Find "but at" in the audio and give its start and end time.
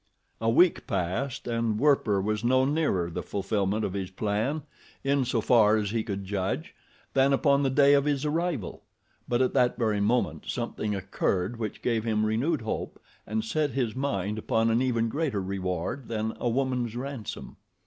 9.27-9.53